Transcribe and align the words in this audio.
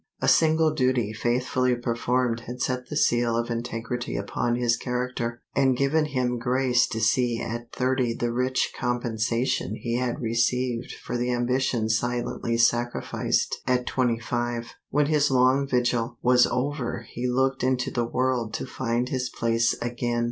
A 0.19 0.27
single 0.27 0.73
duty 0.73 1.13
faithfully 1.13 1.75
performed 1.75 2.39
had 2.47 2.59
set 2.59 2.87
the 2.89 2.97
seal 2.97 3.37
of 3.37 3.51
integrity 3.51 4.17
upon 4.17 4.55
his 4.55 4.75
character, 4.75 5.43
and 5.55 5.77
given 5.77 6.05
him 6.05 6.39
grace 6.39 6.87
to 6.87 6.99
see 6.99 7.39
at 7.39 7.71
thirty 7.71 8.15
the 8.15 8.33
rich 8.33 8.73
compensation 8.75 9.75
he 9.75 9.97
had 9.99 10.19
received 10.19 10.91
for 10.91 11.17
the 11.19 11.29
ambitions 11.31 11.99
silently 11.99 12.57
sacrificed 12.57 13.61
at 13.67 13.85
twenty 13.85 14.17
five. 14.17 14.73
When 14.89 15.05
his 15.05 15.29
long 15.29 15.67
vigil 15.67 16.17
was 16.23 16.47
over 16.47 17.05
he 17.07 17.27
looked 17.29 17.63
into 17.63 17.91
the 17.91 18.03
world 18.07 18.55
to 18.55 18.65
find 18.65 19.09
his 19.09 19.29
place 19.29 19.75
again. 19.83 20.19